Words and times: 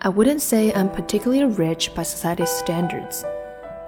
I 0.00 0.08
wouldn't 0.08 0.40
say 0.40 0.72
I'm 0.72 0.90
particularly 0.90 1.42
rich 1.42 1.92
by 1.92 2.04
society's 2.04 2.50
standards, 2.50 3.24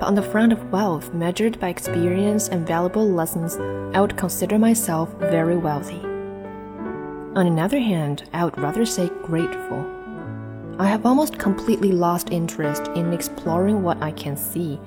but 0.00 0.06
on 0.06 0.16
the 0.16 0.22
front 0.22 0.52
of 0.52 0.72
wealth 0.72 1.14
measured 1.14 1.60
by 1.60 1.68
experience 1.68 2.48
and 2.48 2.66
valuable 2.66 3.08
lessons, 3.08 3.56
I 3.94 4.00
would 4.00 4.16
consider 4.16 4.58
myself 4.58 5.14
very 5.21 5.56
wealthy. 5.56 6.00
On 7.36 7.46
another 7.46 7.78
hand, 7.78 8.24
I 8.32 8.44
would 8.44 8.58
rather 8.58 8.85
say 8.85 9.08
grateful. 9.22 9.86
I 10.81 10.88
have 10.88 11.06
almost 11.06 11.38
completely 11.38 11.92
lost 11.92 12.32
interest 12.32 12.88
in 12.96 13.13
exploring 13.13 13.85
what 13.85 14.03
I 14.03 14.10
can 14.10 14.36
see, 14.36 14.81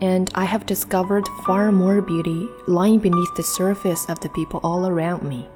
and 0.00 0.28
I 0.34 0.44
have 0.44 0.66
discovered 0.66 1.28
far 1.46 1.70
more 1.70 2.02
beauty 2.02 2.48
lying 2.66 2.98
beneath 2.98 3.32
the 3.36 3.44
surface 3.44 4.08
of 4.08 4.18
the 4.18 4.28
people 4.30 4.58
all 4.64 4.88
around 4.88 5.22
me. 5.22 5.46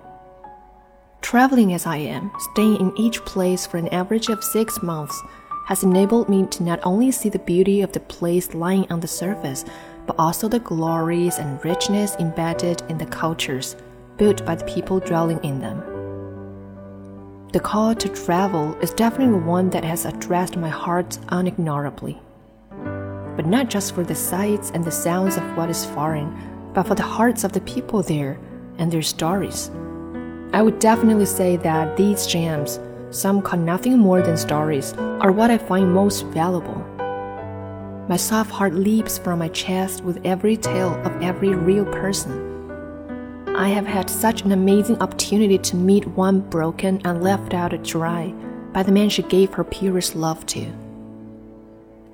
Traveling 1.29 1.75
as 1.75 1.85
I 1.85 1.99
am, 1.99 2.31
staying 2.39 2.77
in 2.81 2.97
each 2.97 3.23
place 3.27 3.67
for 3.67 3.77
an 3.77 3.89
average 3.89 4.31
of 4.31 4.43
six 4.43 4.83
months, 4.83 5.23
has 5.67 5.83
enabled 5.83 6.31
me 6.31 6.47
to 6.47 6.63
not 6.63 6.81
only 6.85 7.11
see 7.11 7.29
the 7.29 7.39
beauty 7.39 7.83
of 7.83 7.93
the 7.93 8.01
place 8.01 8.55
lying 8.55 8.91
on 8.91 9.01
the 9.01 9.09
surface, 9.09 9.67
but 10.07 10.17
also 10.19 10.49
the 10.49 10.59
glories 10.59 11.37
and 11.37 11.63
richness 11.63 12.17
embedded 12.17 12.83
in 12.89 12.97
the 12.97 13.05
cultures 13.05 13.77
built 14.17 14.43
by 14.47 14.55
the 14.55 14.65
people 14.65 15.01
dwelling 15.01 15.39
in 15.45 15.61
them. 15.61 15.83
The 17.53 17.61
call 17.61 17.95
to 17.95 18.09
travel 18.09 18.75
is 18.81 18.95
definitely 18.95 19.39
one 19.39 19.69
that 19.69 19.85
has 19.85 20.07
addressed 20.07 20.57
my 20.57 20.71
heart 20.71 21.19
unignorably. 21.27 22.19
But 23.37 23.45
not 23.45 23.69
just 23.69 23.95
for 23.95 24.03
the 24.03 24.15
sights 24.15 24.71
and 24.73 24.83
the 24.83 24.91
sounds 24.91 25.37
of 25.37 25.43
what 25.59 25.69
is 25.69 25.85
foreign, 25.85 26.35
but 26.73 26.85
for 26.85 26.95
the 26.95 27.03
hearts 27.03 27.45
of 27.45 27.53
the 27.53 27.61
people 27.61 28.03
there 28.03 28.39
and 28.79 28.91
their 28.91 29.03
stories. 29.03 29.71
I 30.51 30.63
would 30.63 30.79
definitely 30.79 31.27
say 31.27 31.57
that 31.59 31.97
these 31.99 32.27
gems, 32.27 32.81
some 33.11 33.43
call 33.43 33.59
nothing 33.59 33.99
more 33.99 34.23
than 34.23 34.39
stories, 34.39 34.95
are 35.21 35.31
what 35.31 35.51
I 35.51 35.59
find 35.59 35.93
most 35.93 36.25
valuable. 36.27 36.83
My 38.09 38.17
soft 38.17 38.51
heart 38.51 38.73
leaps 38.73 39.19
from 39.19 39.41
my 39.41 39.49
chest 39.49 40.03
with 40.03 40.25
every 40.25 40.57
tale 40.57 40.95
of 41.05 41.23
every 41.23 41.51
real 41.55 41.85
person. 41.85 42.47
I 43.55 43.69
have 43.69 43.87
had 43.87 44.09
such 44.09 44.43
an 44.43 44.53
amazing 44.53 45.03
opportunity 45.03 45.59
to 45.59 45.77
meet 45.77 46.07
one 46.07 46.41
broken 46.41 47.03
and 47.05 47.23
left 47.23 47.53
out 47.53 47.83
dry 47.85 48.33
by 48.73 48.83
the 48.83 48.93
man 48.93 49.11
she 49.11 49.23
gave 49.25 49.53
her 49.53 49.65
purest 49.65 50.17
love 50.17 50.47
to. 50.47 50.65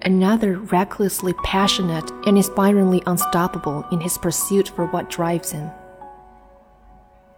Another 0.03 0.59
recklessly 0.59 1.35
passionate 1.45 2.11
and 2.27 2.37
inspiringly 2.37 3.01
unstoppable 3.07 3.87
in 3.93 4.01
his 4.01 4.19
pursuit 4.19 4.69
for 4.69 4.87
what 4.87 5.09
drives 5.09 5.53
him. 5.53 5.71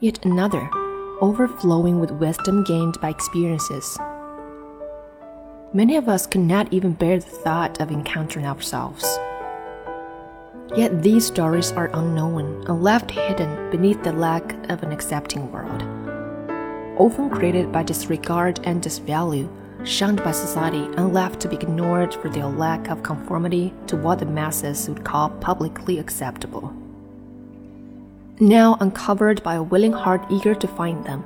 Yet 0.00 0.24
another 0.24 0.70
overflowing 1.20 1.98
with 1.98 2.10
wisdom 2.10 2.62
gained 2.64 3.00
by 3.00 3.08
experiences. 3.08 3.98
Many 5.72 5.96
of 5.96 6.08
us 6.08 6.26
could 6.26 6.42
not 6.42 6.72
even 6.72 6.92
bear 6.92 7.18
the 7.18 7.26
thought 7.26 7.80
of 7.80 7.90
encountering 7.90 8.46
ourselves. 8.46 9.04
Yet 10.76 11.02
these 11.02 11.26
stories 11.26 11.72
are 11.72 11.90
unknown 11.94 12.64
and 12.66 12.82
left 12.82 13.10
hidden 13.10 13.70
beneath 13.70 14.02
the 14.02 14.12
lack 14.12 14.52
of 14.70 14.82
an 14.82 14.92
accepting 14.92 15.50
world. 15.50 15.82
Often 16.98 17.30
created 17.30 17.72
by 17.72 17.82
disregard 17.82 18.60
and 18.64 18.82
disvalue, 18.82 19.48
shunned 19.84 20.22
by 20.24 20.32
society 20.32 20.84
and 20.96 21.14
left 21.14 21.40
to 21.40 21.48
be 21.48 21.56
ignored 21.56 22.14
for 22.14 22.28
their 22.28 22.46
lack 22.46 22.88
of 22.88 23.02
conformity 23.02 23.72
to 23.86 23.96
what 23.96 24.18
the 24.18 24.26
masses 24.26 24.88
would 24.88 25.04
call 25.04 25.30
publicly 25.30 25.98
acceptable 25.98 26.74
now 28.40 28.76
uncovered 28.80 29.42
by 29.42 29.54
a 29.54 29.62
willing 29.62 29.92
heart 29.92 30.24
eager 30.30 30.54
to 30.54 30.68
find 30.68 31.04
them. 31.04 31.24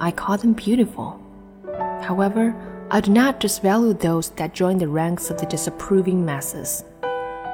I 0.00 0.10
call 0.10 0.38
them 0.38 0.54
beautiful. 0.54 1.20
However, 2.02 2.54
I 2.90 3.00
do 3.00 3.10
not 3.10 3.40
disvalue 3.40 3.98
those 3.98 4.30
that 4.30 4.54
join 4.54 4.78
the 4.78 4.88
ranks 4.88 5.30
of 5.30 5.38
the 5.38 5.46
disapproving 5.46 6.24
masses. 6.24 6.84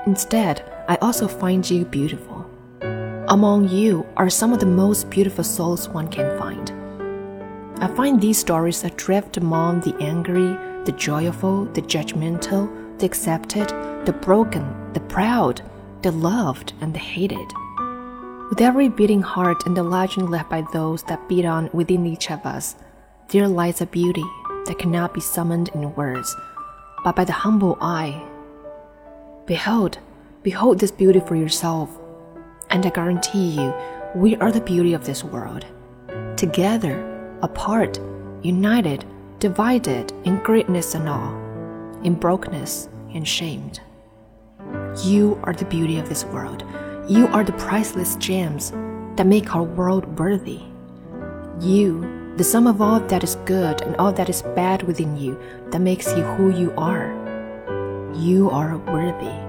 Instead, 0.06 0.70
I 0.86 0.96
also 0.96 1.26
find 1.26 1.69
you 1.69 1.84
beautiful. 1.84 2.48
Among 3.28 3.69
you 3.69 4.06
are 4.16 4.30
some 4.30 4.52
of 4.52 4.60
the 4.60 4.66
most 4.66 5.10
beautiful 5.10 5.42
souls 5.42 5.88
one 5.88 6.08
can 6.08 6.38
find. 6.38 6.70
I 7.82 7.88
find 7.96 8.20
these 8.20 8.38
stories 8.38 8.84
adrift 8.84 9.38
among 9.38 9.80
the 9.80 9.96
angry, 10.00 10.56
the 10.84 10.94
joyful, 10.96 11.64
the 11.64 11.82
judgmental, 11.82 12.70
the 12.98 13.06
accepted, 13.06 13.70
the 14.06 14.16
broken, 14.20 14.92
the 14.92 15.00
proud, 15.00 15.62
the 16.02 16.12
loved, 16.12 16.74
and 16.80 16.94
the 16.94 17.00
hated. 17.00 17.50
With 18.50 18.60
every 18.60 18.91
beating 18.91 19.22
heart 19.22 19.65
and 19.65 19.75
the 19.75 19.82
legend 19.82 20.31
left 20.31 20.50
by 20.50 20.66
those 20.72 21.03
that 21.05 21.28
beat 21.28 21.47
on 21.47 21.71
within 21.72 22.05
each 22.05 22.31
of 22.31 22.44
us, 22.44 22.77
there 23.28 23.49
lies 23.49 23.81
a 23.81 23.87
beauty 23.87 24.25
that 24.66 24.78
cannot 24.78 25.15
be 25.15 25.21
summoned 25.22 25.71
in 25.71 25.94
words, 25.94 26.37
but 27.03 27.16
by 27.16 27.25
the 27.25 27.32
humble 27.32 27.78
eye. 27.81 28.22
Behold, 29.47 29.99
behold 30.43 30.78
this 30.78 30.91
beauty 30.91 31.21
for 31.21 31.37
yourself, 31.37 31.99
and 32.69 32.84
I 32.84 32.91
guarantee 32.91 33.53
you, 33.53 33.75
we 34.15 34.37
are 34.37 34.53
the 34.53 34.61
beauty 34.61 34.93
of 34.93 35.06
this 35.06 35.25
world. 35.25 35.65
Together, 36.37 37.38
apart, 37.43 37.99
united, 38.43 39.06
divided 39.38 40.12
in 40.25 40.37
greatness 40.43 40.94
and 40.94 41.09
awe, 41.09 41.32
in 42.03 42.15
brokenness 42.15 42.91
and 43.15 43.26
shamed. 43.26 43.81
You 45.03 45.41
are 45.44 45.55
the 45.55 45.65
beauty 45.65 45.99
of 45.99 46.11
this 46.11 46.25
world 46.26 46.62
you 47.09 47.26
are 47.28 47.44
the 47.44 47.53
priceless 47.53 48.16
gems 48.16 48.70
that 49.16 49.26
make 49.26 49.54
our 49.54 49.62
world 49.62 50.19
worthy. 50.19 50.60
You, 51.60 52.34
the 52.38 52.44
sum 52.44 52.66
of 52.66 52.81
all 52.81 52.98
that 52.98 53.22
is 53.22 53.37
good 53.44 53.82
and 53.82 53.94
all 53.97 54.10
that 54.12 54.31
is 54.31 54.41
bad 54.41 54.82
within 54.84 55.14
you, 55.16 55.38
that 55.70 55.81
makes 55.81 56.06
you 56.16 56.22
who 56.22 56.50
you 56.50 56.72
are. 56.78 57.12
You 58.14 58.48
are 58.48 58.78
worthy. 58.78 59.44